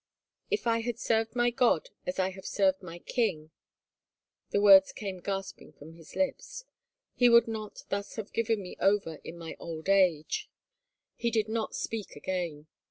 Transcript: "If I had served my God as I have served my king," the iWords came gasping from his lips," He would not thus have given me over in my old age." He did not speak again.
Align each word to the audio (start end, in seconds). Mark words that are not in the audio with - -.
"If 0.49 0.65
I 0.65 0.79
had 0.79 0.97
served 0.97 1.35
my 1.35 1.51
God 1.51 1.91
as 2.07 2.17
I 2.17 2.31
have 2.31 2.47
served 2.47 2.81
my 2.81 2.97
king," 2.97 3.51
the 4.49 4.57
iWords 4.57 4.95
came 4.95 5.19
gasping 5.19 5.73
from 5.73 5.93
his 5.93 6.15
lips," 6.15 6.65
He 7.13 7.29
would 7.29 7.47
not 7.47 7.83
thus 7.89 8.15
have 8.15 8.33
given 8.33 8.63
me 8.63 8.75
over 8.79 9.19
in 9.23 9.37
my 9.37 9.55
old 9.59 9.89
age." 9.89 10.49
He 11.15 11.29
did 11.29 11.47
not 11.47 11.75
speak 11.75 12.15
again. 12.15 12.65